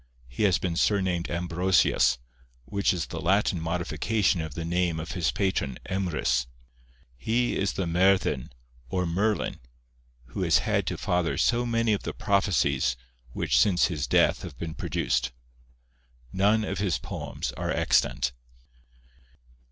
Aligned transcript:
He 0.27 0.41
has 0.45 0.57
been 0.57 0.75
surnamed 0.75 1.29
Ambrosius, 1.29 2.17
which 2.65 2.91
is 2.91 3.05
the 3.05 3.21
Latin 3.21 3.61
modification 3.61 4.41
of 4.41 4.55
the 4.55 4.65
name 4.65 4.99
of 4.99 5.11
his 5.11 5.29
patron 5.29 5.77
Emrys. 5.85 6.47
He 7.19 7.55
is 7.55 7.73
the 7.73 7.85
Merddin, 7.85 8.49
or 8.89 9.05
Merlin, 9.05 9.59
who 10.29 10.41
has 10.41 10.57
had 10.57 10.87
to 10.87 10.97
father 10.97 11.37
so 11.37 11.67
many 11.67 11.93
of 11.93 12.01
the 12.01 12.13
prophecies 12.15 12.97
which 13.33 13.59
since 13.59 13.89
his 13.93 14.07
death 14.07 14.41
have 14.41 14.57
been 14.57 14.73
produced. 14.73 15.33
None 16.33 16.63
of 16.63 16.79
his 16.79 16.97
poems 16.97 17.51
are 17.51 17.69
extant. 17.69 18.31